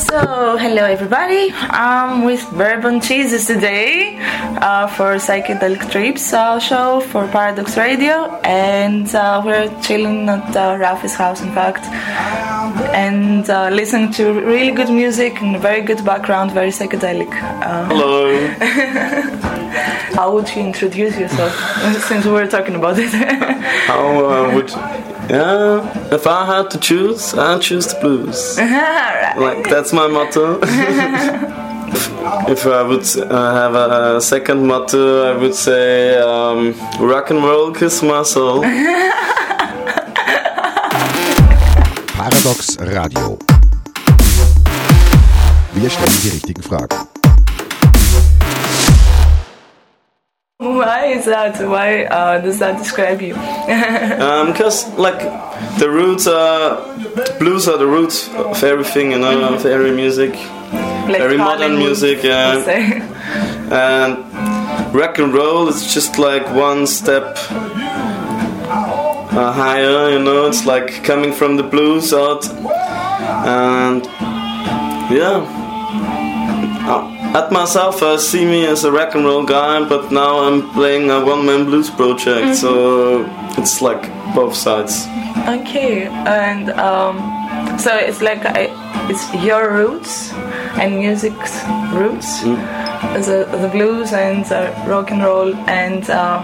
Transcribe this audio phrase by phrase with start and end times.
[0.00, 1.52] So, hello everybody.
[1.52, 4.16] I'm with Bourbon Cheesus today
[4.62, 10.78] uh, for Psychedelic Trips uh, show for Paradox Radio, and uh, we're chilling at uh,
[10.78, 11.84] Rafi's house, in fact,
[12.94, 17.30] and uh, listening to really good music and very good background, very psychedelic.
[17.60, 18.46] Uh, Hello.
[20.16, 21.52] how would you introduce yourself
[22.08, 23.12] since we're talking about it?
[23.86, 24.70] How uh, would
[25.30, 26.14] yeah?
[26.14, 28.58] If I had to choose, I'd choose the blues.
[28.58, 29.38] Alright.
[29.38, 30.58] Like that's my motto.
[32.50, 37.72] if I would uh, have a second motto, I would say um, rock and roll
[37.72, 38.62] kiss my soul.
[42.16, 43.38] Paradox Radio.
[45.72, 47.19] Wir stellen die richtigen Fragen.
[50.60, 51.66] Why is that?
[51.66, 53.34] Why uh, does that describe you?
[54.20, 55.18] Um, because like
[55.78, 56.76] the roots are
[57.38, 60.34] blues are the roots of everything, you know, of every music,
[61.08, 62.60] Like very modern music, yeah.
[63.72, 67.38] and rock and roll is just like one step
[69.32, 72.44] uh, higher you know it's like coming from the blues out
[73.46, 74.04] and
[75.14, 75.59] yeah
[77.34, 81.10] at myself i see me as a rock and roll guy but now i'm playing
[81.10, 83.24] a one-man blues project so
[83.56, 84.02] it's like
[84.34, 85.06] both sides.
[85.48, 87.18] Okay, and um,
[87.78, 88.68] so it's like I,
[89.10, 90.32] it's your roots
[90.80, 96.40] and music's roots, the, the blues and the rock and roll, and uh,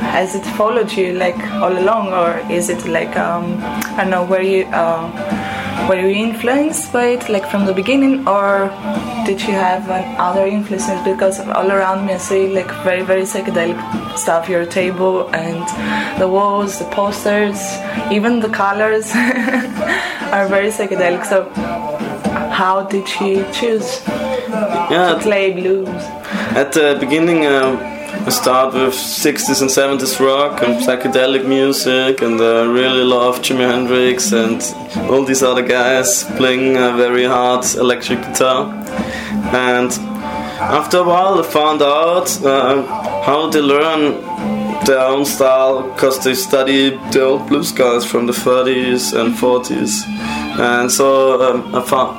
[0.00, 4.24] has it followed you like all along, or is it like um, I don't know
[4.24, 8.70] were you uh, were you influenced by it like from the beginning, or
[9.26, 11.00] did you have uh, other influences?
[11.04, 13.78] Because all around me I see like very very psychedelic
[14.16, 14.48] stuff.
[14.48, 17.60] Your table and the walls, the posters,
[18.10, 19.10] even the colors
[20.34, 21.24] are very psychedelic.
[21.24, 21.48] So
[22.50, 25.88] how did you choose yeah to play blues?
[26.56, 32.40] At the beginning, uh, I start with 60s and 70s rock and psychedelic music, and
[32.40, 34.60] I really love Jimi Hendrix and
[35.10, 38.72] all these other guys playing a very hard electric guitar.
[39.52, 39.90] And
[40.60, 42.82] after a while, I found out uh,
[43.22, 44.20] how they learn
[44.84, 50.06] their own style because they study the old blues guys from the 30s and 40s.
[50.60, 52.16] And so um, I found,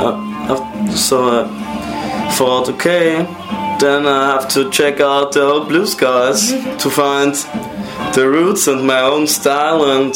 [0.00, 1.28] uh, I- so.
[1.28, 1.58] Uh,
[2.34, 3.26] thought, okay,
[3.82, 7.34] then I have to check out the old blues guys to find
[8.14, 10.14] the roots and my own style, and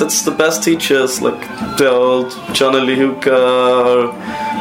[0.00, 1.40] that's the best teachers, like
[1.78, 4.08] the old Johnny Lee Hooker or,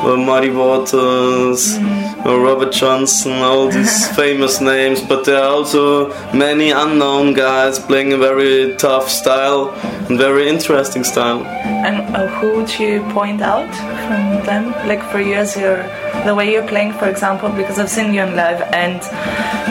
[0.05, 1.77] or Muddy Waters.
[1.77, 8.13] Or Robert Johnson, all these famous names, but there are also many unknown guys playing
[8.13, 9.69] a very tough style
[10.09, 11.45] and very interesting style.
[11.45, 13.69] And uh, who would you point out
[14.07, 14.71] from them?
[14.87, 15.77] Like for you as your
[16.25, 19.01] the way you're playing, for example, because I've seen you in live and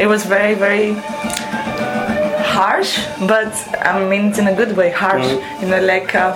[0.01, 0.95] it was very, very
[2.57, 3.53] harsh, but
[3.85, 5.29] I mean it in a good way, harsh.
[5.61, 6.35] You know, like uh,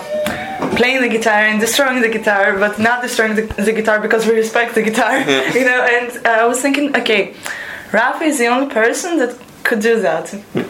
[0.81, 4.33] playing the guitar and destroying the guitar, but not destroying the, the guitar because we
[4.33, 5.13] respect the guitar.
[5.59, 7.35] you know, and uh, I was thinking, okay,
[7.97, 9.31] Rafi is the only person that
[9.63, 10.25] could do that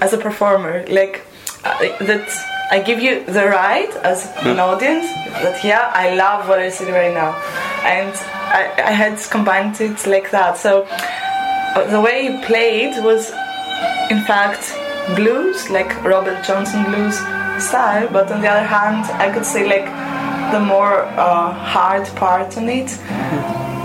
[0.05, 0.85] as a performer.
[0.99, 1.25] Like
[1.63, 1.77] uh,
[2.09, 2.27] that,
[2.75, 4.19] I give you the right as
[4.49, 5.07] an audience
[5.43, 7.31] that yeah, I love what I see right now,
[7.97, 8.13] and
[8.59, 8.61] I,
[8.91, 10.57] I had combined it like that.
[10.57, 13.29] So uh, the way he played was,
[14.09, 14.63] in fact,
[15.15, 17.17] blues, like Robert Johnson blues
[17.59, 18.07] style.
[18.11, 19.85] But on the other hand, I could say like
[20.51, 22.89] the more uh, hard part on it,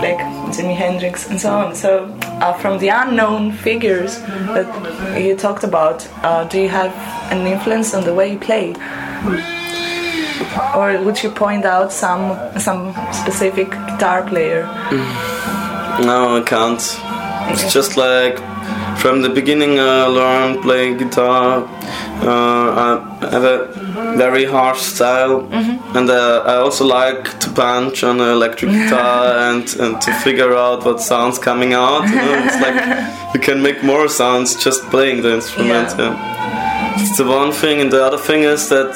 [0.01, 0.19] like
[0.53, 1.75] Jimi Hendrix and so on.
[1.75, 4.19] So uh, from the unknown figures
[4.55, 4.67] that
[5.21, 6.93] you talked about, uh, do you have
[7.31, 8.75] an influence on the way you play?
[10.75, 14.63] Or would you point out some some specific guitar player?
[15.99, 16.81] No, I can't.
[17.51, 18.39] It's just like
[19.07, 21.63] from the beginning I learned playing guitar.
[22.21, 22.67] Uh,
[23.21, 23.57] I have a
[24.17, 25.47] very harsh style,
[25.97, 30.53] and uh, I also like to punch on an electric guitar and, and to figure
[30.53, 32.03] out what sounds coming out.
[32.09, 32.43] You know?
[32.45, 35.89] It's like you can make more sounds just playing the instrument.
[35.97, 36.11] Yeah.
[36.11, 37.01] Yeah.
[37.01, 38.89] It's the one thing, and the other thing is that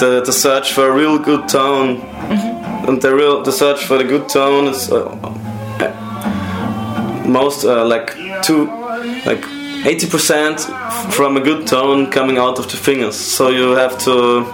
[0.00, 2.00] the, the search for a real good tone,
[2.88, 4.90] and the real the search for the good tone is.
[4.90, 5.36] Uh,
[7.30, 8.08] most uh, like
[8.42, 8.79] two
[9.24, 9.42] like
[9.82, 13.16] 80% from a good tone coming out of the fingers.
[13.16, 14.44] So you have to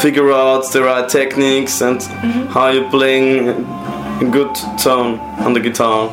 [0.00, 2.46] figure out the right techniques and mm-hmm.
[2.46, 6.08] how you're playing a good tone on the guitar.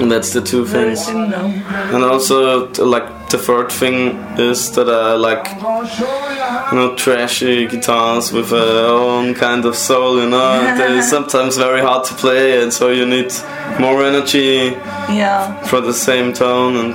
[0.00, 1.06] And that's the two I things.
[1.06, 1.46] didn't know.
[1.94, 5.46] And also, like the third thing is that I like,
[6.72, 10.20] you know, trashy guitars with a own kind of soul.
[10.20, 13.32] You know, they're sometimes very hard to play, and so you need
[13.78, 14.76] more energy
[15.08, 15.62] Yeah.
[15.64, 16.76] for the same tone.
[16.76, 16.90] And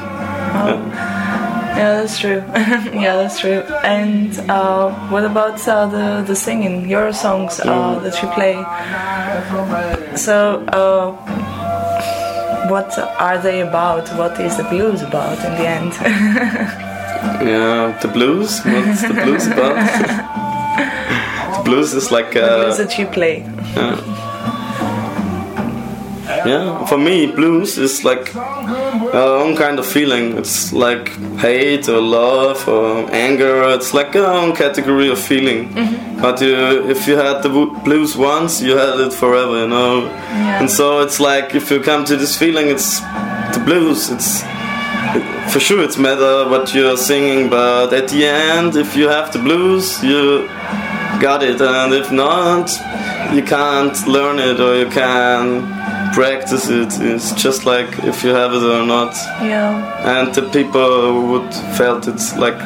[1.79, 2.43] Yeah, that's true.
[3.01, 3.61] yeah, that's true.
[3.85, 6.89] And uh, what about uh, the the singing?
[6.89, 8.55] Your songs uh, that you play.
[10.17, 10.35] So,
[10.67, 11.15] uh,
[12.69, 14.07] what are they about?
[14.17, 15.93] What is the blues about in the end?
[17.47, 18.59] yeah, the blues.
[18.63, 19.75] What's the blues about?
[21.57, 22.31] the blues is like.
[22.33, 23.43] the Uh, blues that you play.
[26.45, 28.31] Yeah, for me, blues is like
[29.13, 30.37] our own kind of feeling.
[30.37, 33.63] It's like hate or love or anger.
[33.75, 35.69] It's like our own category of feeling.
[35.69, 36.21] Mm-hmm.
[36.21, 37.49] But you, if you had the
[37.83, 40.07] blues once, you had it forever, you know.
[40.59, 44.09] And so it's like if you come to this feeling, it's the blues.
[44.09, 44.43] It's
[45.15, 49.33] it, for sure it's matter what you're singing, but at the end, if you have
[49.33, 50.47] the blues, you
[51.19, 52.69] got it, and if not,
[53.33, 56.99] you can't learn it or you can practice it.
[57.01, 59.13] It's just like if you have it or not.
[59.41, 60.21] Yeah.
[60.21, 62.57] And the people would felt it's like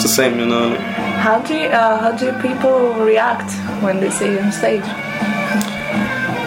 [0.00, 0.74] the same, you know.
[1.20, 3.52] How do you, uh, how do people react
[3.82, 4.84] when they see you on stage?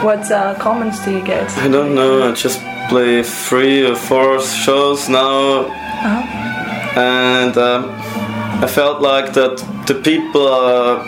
[0.04, 1.50] What uh, comments do you get?
[1.58, 2.30] I don't know.
[2.30, 5.66] I just play three or four shows now,
[6.96, 7.90] and um,
[8.62, 9.58] I felt like that
[9.88, 11.04] the people uh,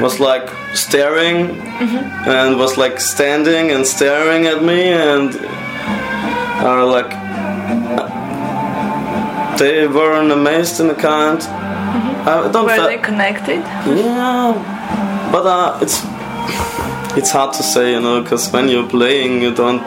[0.00, 1.60] was like staring
[2.26, 5.34] and was like standing and staring at me and
[6.64, 7.10] are like
[9.58, 11.42] they weren't amazed in a kind.
[11.42, 13.60] I don't Were they connected?
[13.86, 16.00] yeah, but uh, it's
[17.16, 19.82] it's hard to say, you know, because when you're playing, you don't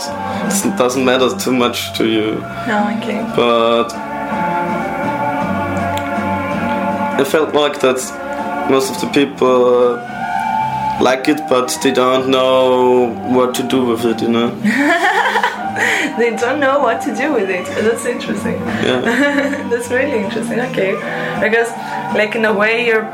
[0.66, 2.36] it doesn't matter too much to you.
[2.68, 3.22] No, okay.
[3.36, 3.94] But
[7.20, 8.00] I felt like that
[8.70, 10.13] most of the people uh,
[11.04, 14.50] like it, but they don't know what to do with it, you know.
[16.18, 17.66] They don't know what to do with it.
[17.66, 18.54] That's interesting.
[18.86, 19.02] Yeah.
[19.72, 20.60] That's really interesting.
[20.60, 20.94] Okay,
[21.42, 21.70] because
[22.16, 23.08] like in a way you're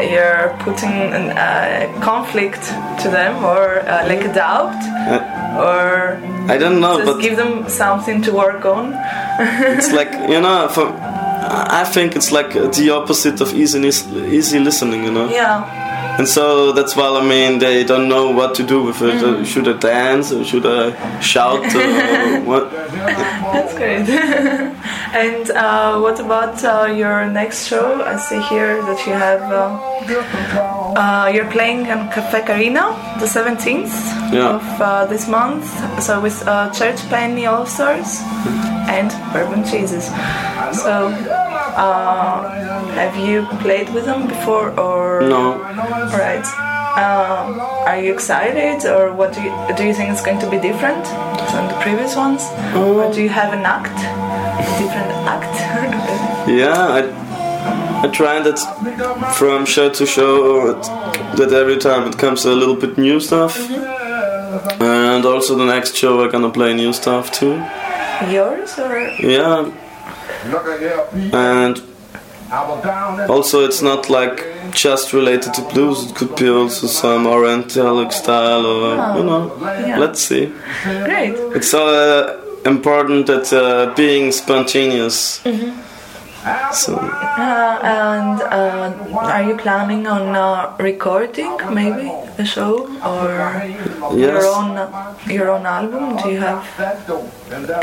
[0.00, 2.62] you're putting a uh, conflict
[3.02, 4.78] to them or uh, like a doubt
[5.58, 6.16] or
[6.48, 8.94] I don't know, just but give them something to work on.
[9.76, 10.86] it's like you know, for
[11.80, 13.80] I think it's like the opposite of easy
[14.38, 15.28] easy listening, you know.
[15.28, 15.89] Yeah.
[16.18, 19.22] And so that's why I mean they don't know what to do with it.
[19.22, 22.70] Uh, Should I dance or should I shout or what?
[22.70, 24.08] That's great.
[25.24, 28.02] and uh, what about uh, your next show?
[28.02, 29.42] I see here that you have.
[29.42, 29.78] Uh,
[30.96, 32.84] uh, you're playing in Cafe Carina
[33.20, 33.92] the 17th
[34.32, 34.56] Yeah.
[34.56, 35.64] of uh, this month.
[36.02, 38.20] So with uh, Church Penny All Stars
[38.96, 40.06] and Bourbon Cheesus.
[40.82, 41.10] So
[41.76, 42.48] uh,
[42.94, 45.22] have you played with them before or?
[45.22, 45.58] No.
[46.12, 46.44] Right.
[46.90, 49.84] Um, are you excited, or what do you do?
[49.84, 52.42] You think it's going to be different than the previous ones,
[52.74, 55.56] or do you have an act, a different act?
[56.48, 57.02] Yeah, I
[58.02, 58.58] I try that
[59.36, 60.72] from show to show
[61.36, 63.56] that every time it comes a little bit new stuff.
[64.80, 67.62] And also the next show we're gonna play new stuff too.
[68.30, 69.70] Yours or Yeah,
[71.32, 71.82] and
[73.28, 76.10] also it's not like just related to blues.
[76.10, 79.56] It could be also some orientalic style or you know.
[79.62, 79.98] yeah.
[79.98, 80.52] Let's see.
[81.04, 81.34] great?
[81.54, 85.40] It's uh, important that uh, being spontaneous.
[86.72, 92.10] So Uh, and uh, are you planning on uh, recording maybe
[92.44, 94.70] show or your own
[95.28, 96.16] your own album?
[96.22, 96.64] Do you have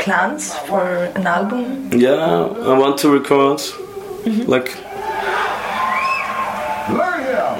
[0.00, 0.82] plans for
[1.16, 1.90] an album?
[1.92, 2.14] yeah,
[2.70, 3.60] I want to record.
[4.46, 4.76] Like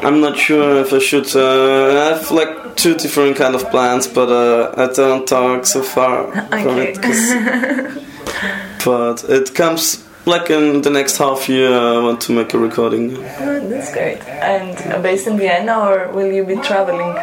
[0.05, 1.35] I'm not sure if I should.
[1.35, 5.83] Uh, I have like two different kind of plans, but uh, I don't talk so
[5.83, 6.95] far Okay.
[6.97, 8.05] it.
[8.85, 11.73] but it comes like in the next half year.
[11.73, 13.17] I want to make a recording.
[13.17, 14.21] Oh, that's great.
[14.29, 17.15] And based in Vienna, or will you be traveling?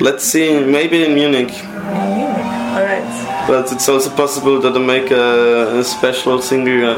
[0.00, 1.50] Let's see, maybe in Munich.
[1.50, 2.46] In Munich.
[2.76, 3.44] All right.
[3.48, 6.96] But it's also possible that I make a, a special single.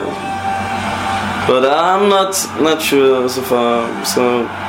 [1.46, 4.04] But I'm not not sure so far.
[4.04, 4.22] So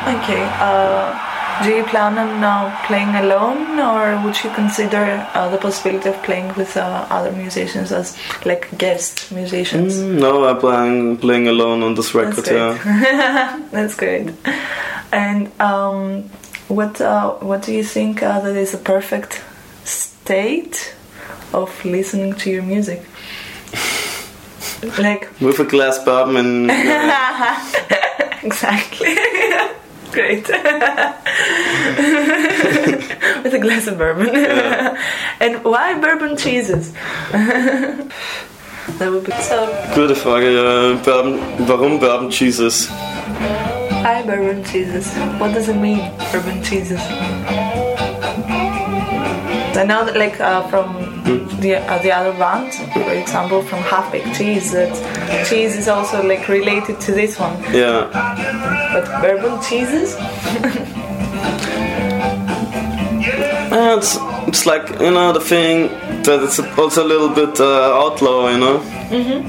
[0.08, 0.44] Okay.
[0.60, 1.31] Uh,
[1.64, 6.22] do you plan on uh, playing alone, or would you consider uh, the possibility of
[6.24, 10.00] playing with uh, other musicians as like guest musicians?
[10.00, 12.44] no, I'm playing playing alone on this record.
[12.46, 12.58] great.
[12.58, 13.62] Yeah.
[13.72, 14.34] That's great.
[15.12, 16.30] And um,
[16.68, 19.42] what uh, what do you think uh, that is a perfect
[19.84, 20.96] state
[21.54, 23.04] of listening to your music?
[25.00, 26.72] like With a glass bourbon and
[28.44, 29.16] exactly.
[30.12, 30.48] Great.
[33.44, 34.30] With a glass of bourbon.
[35.40, 36.92] and why bourbon cheesus?
[37.32, 39.68] that would be so.
[39.96, 40.52] gute Frage.
[40.54, 42.88] Ja, Bourbon, warum Bourbon Cheesus?
[44.04, 45.08] Hi, bourbon cheesus.
[45.40, 46.00] What does it mean,
[46.32, 47.02] bourbon cheesus?
[49.78, 51.22] I know that, like, uh, from
[51.62, 54.94] the uh, the other band, for example, from Half Baked Cheese, that
[55.48, 57.56] cheese is also like related to this one.
[57.72, 58.10] Yeah.
[58.94, 60.18] But bourbon cheesus?
[63.72, 65.88] Yeah, it's it's like you know the thing
[66.24, 68.80] that it's also a little bit uh, outlaw, you know.
[69.10, 69.48] Mm-hmm.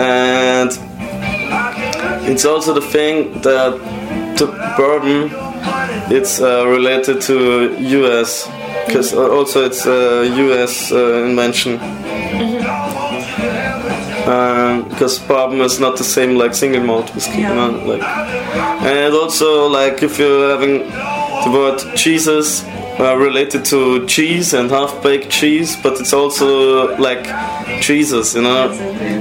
[0.00, 0.70] And
[2.28, 3.72] it's also the thing that
[4.36, 5.30] the bourbon
[6.10, 8.46] it's uh, related to U.S.
[8.88, 10.90] because also it's a U.S.
[10.90, 11.78] Uh, invention.
[14.88, 18.02] Because bourbon is not the same like single malt whiskey, you know, like.
[18.02, 20.88] And also like if you're having
[21.44, 22.64] the word cheeses
[22.98, 27.24] uh, related to cheese and half-baked cheese, but it's also like
[27.80, 28.70] cheeses, you know.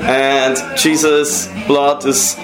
[0.03, 2.35] And cheeses blood is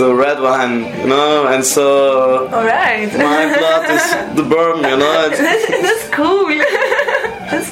[0.00, 3.12] the red wine, you know, and so Alright.
[3.12, 4.04] my blood is
[4.38, 5.28] the bourbon, you know.
[5.30, 6.46] It's, that's, that's cool.
[7.50, 7.70] that's,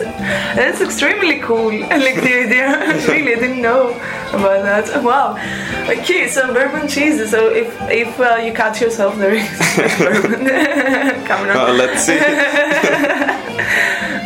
[0.59, 1.71] that's extremely cool.
[1.93, 2.69] I like the idea.
[3.09, 3.91] really, I didn't know
[4.37, 5.03] about that.
[5.03, 5.29] Wow.
[5.89, 7.19] Okay, so bourbon cheese.
[7.31, 9.49] So if if uh, you cut yourself, there is
[9.99, 10.45] bourbon
[11.25, 12.19] coming uh, let's see.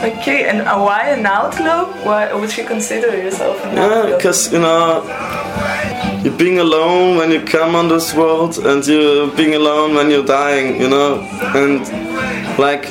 [0.02, 1.84] Okay, and uh, why an outlaw?
[2.04, 4.16] Why would you consider yourself an Yeah, outlaw?
[4.16, 5.04] because you know,
[6.22, 10.24] you're being alone when you come on this world, and you're being alone when you're
[10.24, 10.80] dying.
[10.80, 11.20] You know,
[11.54, 11.80] and
[12.58, 12.84] like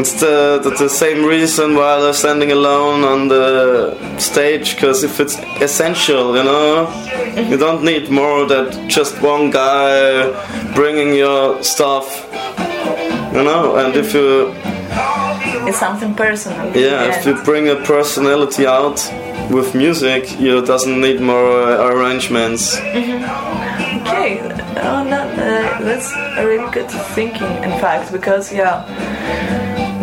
[0.00, 4.74] it's the, the, the same reason why they're standing alone on the stage.
[4.74, 6.88] Because if it's essential, you know,
[7.36, 12.26] you don't need more than just one guy bringing your stuff.
[13.34, 14.52] You know, and if you
[15.68, 16.76] It's something personal.
[16.76, 18.98] yeah, if you bring a personality out
[19.50, 22.78] with music, you doesn't need more uh, arrangements.
[22.78, 24.40] Okay,
[24.86, 28.86] oh, no, uh, that's a really good thinking, in fact, because yeah,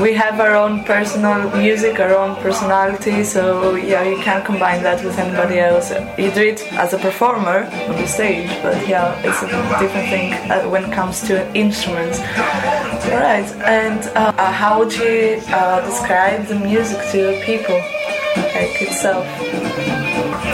[0.02, 5.04] we have our own personal music, our own personality, so yeah, you can't combine that
[5.04, 5.92] with anybody else.
[6.18, 9.48] You do it as a performer on the stage, but yeah, it's a
[9.80, 12.20] different thing uh, when it comes to instruments.
[13.08, 17.82] Alright, and uh, uh, how would you uh, describe the music to people,
[18.54, 19.26] like itself?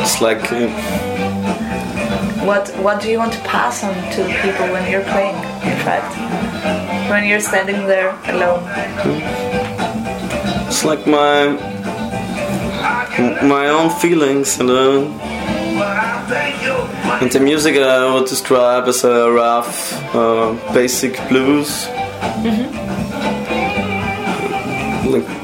[0.01, 0.67] It's like uh,
[2.45, 5.35] What What do you want to pass on to people when you're playing?
[5.63, 6.11] In fact,
[7.09, 8.63] when you're standing there alone.
[10.67, 11.55] it's like my
[13.43, 15.07] my own feelings, know.
[17.21, 21.87] And the music I would describe as a rough, uh, basic blues.
[25.05, 25.42] Like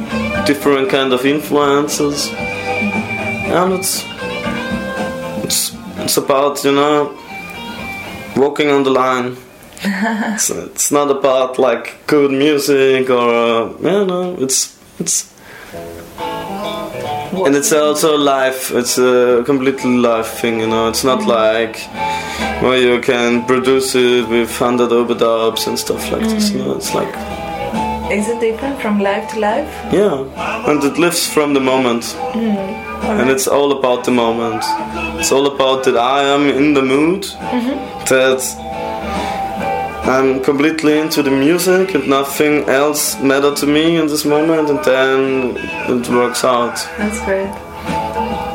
[0.49, 4.03] different kind of influences, and it's
[5.45, 7.15] it's it's about you know
[8.35, 9.37] walking on the line.
[9.83, 15.31] it's, it's not about like good music or uh, you know it's it's
[17.45, 20.89] and it's also life it's a completely life thing you know.
[20.89, 21.77] It's not like
[22.63, 26.75] where you can produce it with 100 overdubs and stuff like this you know.
[26.75, 27.38] It's like
[28.11, 29.71] Is it different from life to life?
[29.93, 32.03] yeah and it lives from the moment
[32.35, 34.63] and it's all about the moment
[35.19, 37.23] it's all about that i am in the mood
[38.13, 38.41] that
[40.13, 44.79] i'm completely into the music and nothing else matter to me in this moment and
[44.83, 45.19] then
[45.95, 47.51] it works out That's great.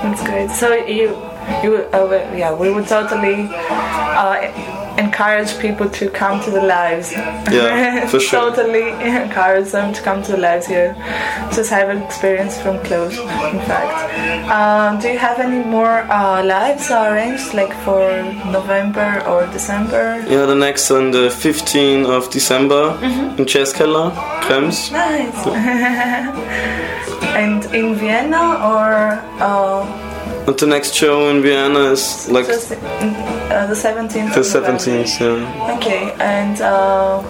[0.02, 0.50] That's great.
[0.50, 1.08] So you
[1.62, 3.49] you uh, yeah we would totally
[4.23, 4.37] uh,
[4.98, 7.12] encourage people to come to the lives.
[7.12, 8.50] Yeah, for sure.
[8.50, 10.94] totally encourage them to come to the lives here.
[11.54, 13.16] Just have an experience from close.
[13.18, 18.00] In fact, um, do you have any more uh, lives arranged like for
[18.52, 20.24] November or December?
[20.28, 22.98] yeah the next on the 15th of december
[23.38, 24.10] in Českela,
[24.42, 24.90] Krems.
[24.92, 25.46] Nice.
[27.42, 30.03] and in Vienna or uh,
[30.46, 34.34] and the next show in vienna is like uh, the 17th?
[34.34, 35.76] the 17th yeah.
[35.76, 37.22] Okay, and uh,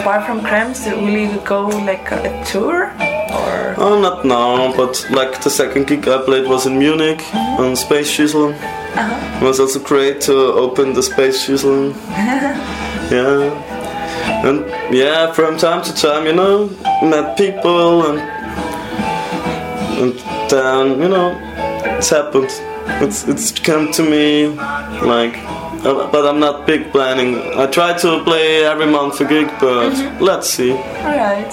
[0.00, 2.86] apart from Krems, will you go like a tour
[3.32, 3.74] or?
[3.78, 8.10] Oh, not now, but like the second gig I played was in Munich on Space
[8.10, 8.52] Schüssel.
[8.52, 9.38] Uh-huh.
[9.40, 11.94] It was also great to open the Space Schüssel.
[13.10, 13.72] yeah.
[14.46, 16.68] And yeah, from time to time, you know,
[17.02, 18.18] met people and
[19.96, 20.12] and
[20.50, 21.53] then you know
[21.84, 22.50] it's happened.
[23.02, 24.48] It's it's come to me
[25.02, 25.36] like.
[25.84, 27.30] uh, But I'm not big planning.
[27.62, 30.72] I try to play every month a gig, but let's see.
[30.72, 31.52] All right.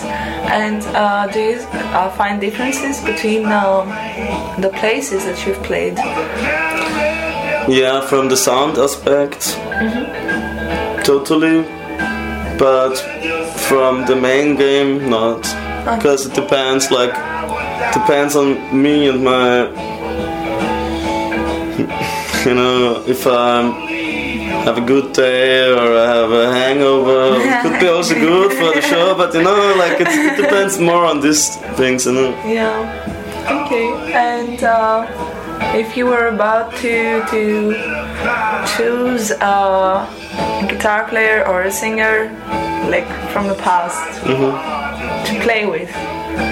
[0.57, 1.57] And uh, do you
[1.93, 3.89] uh, find differences between um,
[4.61, 5.97] the places that you've played?
[7.67, 9.41] Yeah, from the sound aspect,
[11.05, 11.63] totally.
[12.57, 12.95] But
[13.69, 15.41] from the main game, not.
[15.97, 17.13] Because it depends, like,
[17.93, 18.47] depends on
[18.83, 19.67] me and my.
[22.45, 23.62] You know, if I
[24.65, 28.74] have a good day or I have a hangover, it could be also good for
[28.74, 29.15] the show.
[29.15, 32.29] But you know, like, it, it depends more on these things, you know.
[32.45, 33.65] Yeah.
[33.65, 33.88] Okay.
[34.13, 35.05] And uh,
[35.75, 37.74] if you were about to to
[38.75, 40.07] choose a
[40.67, 42.31] guitar player or a singer,
[42.89, 45.91] like from the past, to play with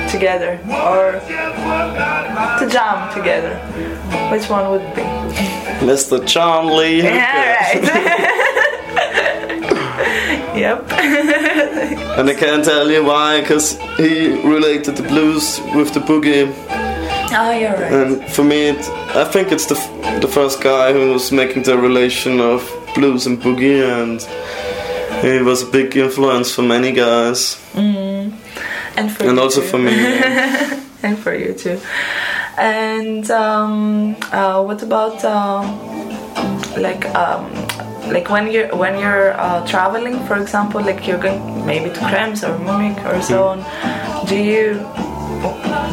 [0.09, 1.19] together or
[2.59, 3.55] to jam together,
[4.31, 5.03] which one would be?
[5.85, 6.19] Mr.
[6.77, 7.03] Lee.
[7.03, 7.83] Yeah, right.
[10.57, 10.89] yep.
[12.17, 16.53] And I can't tell you why, because he related the blues with the boogie.
[17.31, 17.93] Oh, you're right.
[17.93, 21.63] And for me, it, I think it's the, f- the first guy who was making
[21.63, 24.19] the relation of blues and boogie, and
[25.23, 28.08] he was a big influence for many guys, mm.
[28.99, 29.67] And for and you also too.
[29.67, 29.91] for me.
[29.91, 30.83] yeah.
[31.03, 31.79] and for you too.
[32.57, 35.63] And um, uh, what about um,
[36.77, 37.49] like um,
[38.11, 42.47] like when you're when you're uh, traveling, for example, like you're going maybe to Krems
[42.47, 43.59] or Munich or so on.
[44.27, 44.65] Do you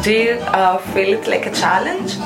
[0.03, 2.17] do you uh, feel it like a challenge?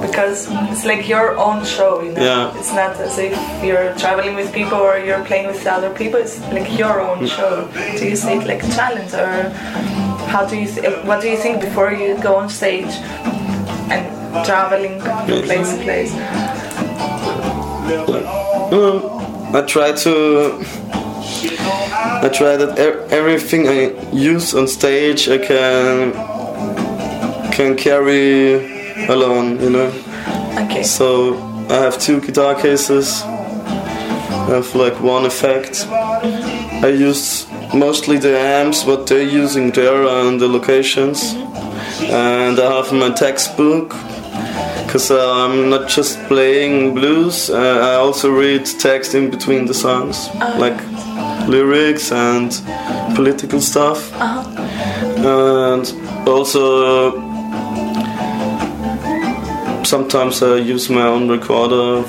[0.00, 2.22] Because it's like your own show, you know.
[2.22, 2.58] Yeah.
[2.58, 6.18] It's not as if you're traveling with people or you're playing with other people.
[6.20, 7.68] It's like your own show.
[7.98, 10.66] Do you see it like a challenge, or how do you?
[10.66, 12.94] Th- what do you think before you go on stage
[13.90, 16.12] and traveling from place to place?
[18.72, 20.64] Um, I try to.
[22.24, 22.78] I try that
[23.10, 26.12] everything I use on stage I can
[27.52, 29.92] can carry alone, you know.
[30.64, 30.82] Okay.
[30.82, 31.34] So
[31.68, 33.22] I have two guitar cases.
[33.22, 35.86] I have like one effect.
[35.88, 41.34] I use mostly the amps, what they're using there and the locations.
[41.34, 42.12] Mm-hmm.
[42.12, 43.90] And I have my textbook
[44.84, 47.48] because uh, I'm not just playing blues.
[47.48, 50.58] Uh, I also read text in between the songs, uh-huh.
[50.58, 50.78] like
[51.48, 52.52] lyrics and
[53.14, 54.12] political stuff.
[54.14, 54.42] Uh-huh.
[55.24, 57.12] And also
[59.84, 62.02] sometimes I use my own recorder,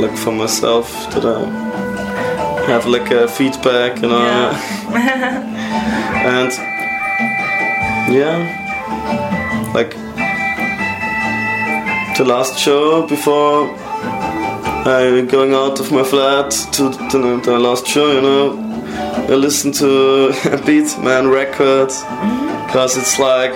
[0.00, 1.69] like for myself, that I
[2.70, 4.16] have like a feedback, you know.
[4.94, 6.52] and
[8.14, 8.38] yeah,
[9.74, 9.90] like
[12.16, 13.74] the last show before
[14.86, 18.46] I going out of my flat to the, the last show, you know.
[19.28, 23.00] I listen to a Beatman record because mm-hmm.
[23.00, 23.54] it's like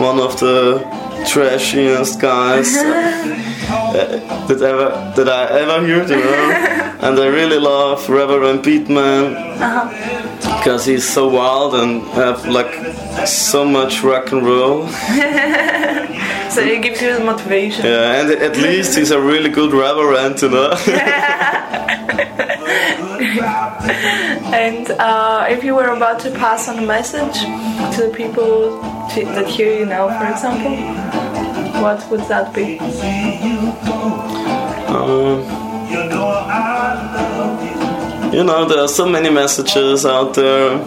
[0.00, 0.78] one of the
[1.26, 2.72] trashiest guys
[4.46, 6.81] that ever that I ever heard, you know.
[7.02, 9.34] And I really love Reverend Beatman
[10.58, 12.72] because he's so wild and have like
[13.26, 14.88] so much rock and roll.
[16.52, 17.86] So it gives you the motivation.
[17.86, 20.74] Yeah, and at least he's a really good reverend, you know.
[24.52, 27.40] And uh, if you were about to pass on a message
[27.96, 28.82] to the people
[29.14, 30.76] that hear you now, for example,
[31.82, 32.78] what would that be?
[34.92, 35.71] Um,
[38.32, 40.80] you know, there are so many messages out there.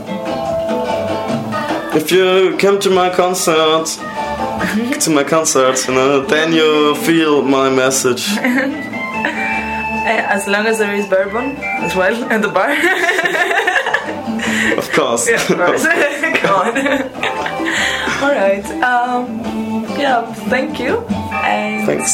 [1.96, 3.86] If you come to my concert,
[5.02, 8.26] to my concerts, you know, then you feel my message.
[10.08, 12.70] Eh, As long as there is bourbon as well at the bar.
[14.78, 15.28] Of course.
[15.28, 15.84] Yeah, of course.
[18.22, 18.66] All right.
[18.84, 19.26] Um,
[19.98, 20.32] yeah.
[20.48, 21.00] Thank you.
[21.42, 22.14] And Thanks.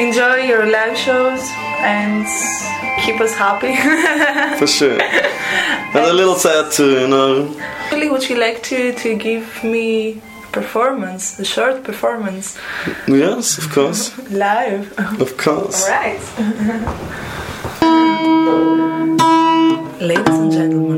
[0.00, 1.40] enjoy your live shows
[1.80, 2.26] and
[3.04, 3.74] keep us happy.
[4.58, 4.98] For sure.
[5.94, 7.30] And a little sad too, you know.
[7.90, 12.46] Really, would you like to to give me a performance, a short performance,
[13.06, 14.12] Yes, of course.
[14.46, 14.84] live?
[15.24, 15.78] Of course.
[15.84, 16.20] All right.
[20.10, 20.97] Ladies and gentlemen,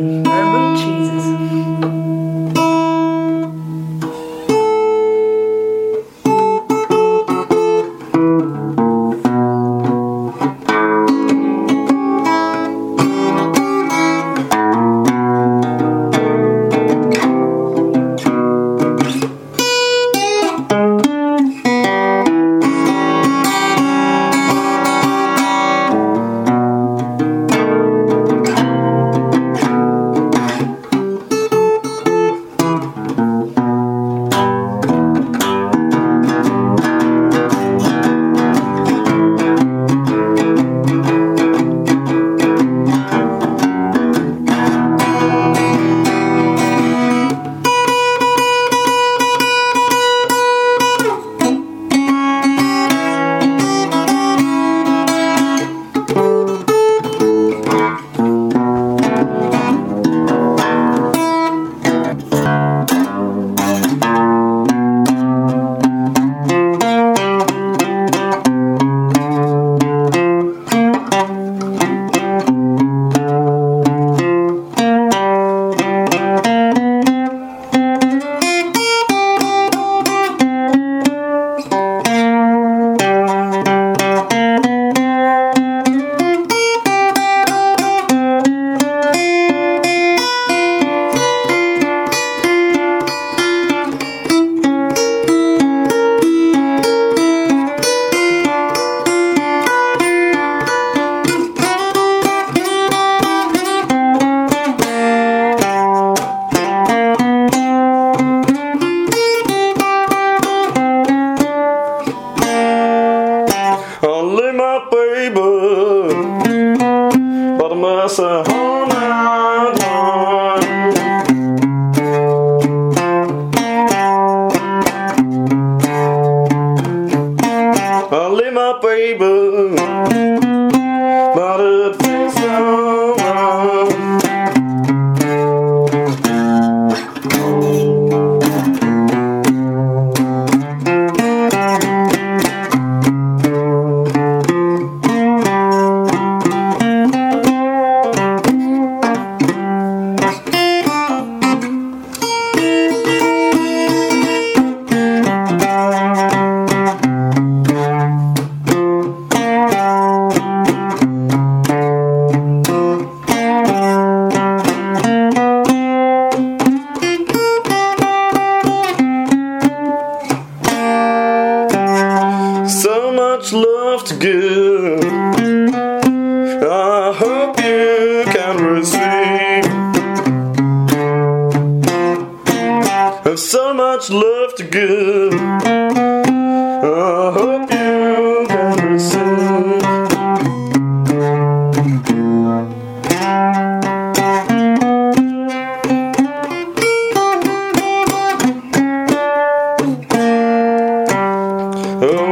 [202.03, 202.30] Oh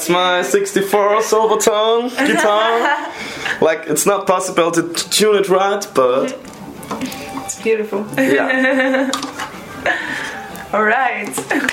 [0.00, 3.12] That's my 64 Silvertone guitar.
[3.60, 6.32] like, it's not possible to tune it right, but
[7.44, 8.06] It's beautiful.
[8.16, 9.10] yeah.
[10.72, 11.28] All right.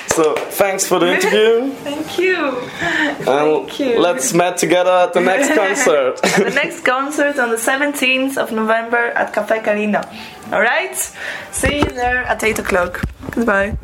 [0.10, 1.72] So, thanks for the interview.
[1.86, 2.36] Thank you.
[2.82, 3.98] And Thank you.
[4.00, 6.18] let's meet together at the next concert.
[6.44, 10.04] the next concert on the 17th of November at Cafe Carina.
[10.52, 10.98] All right?
[11.52, 13.04] See you there at 8 o'clock.
[13.32, 13.78] Goodbye.